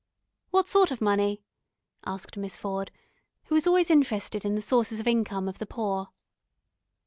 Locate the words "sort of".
0.67-0.99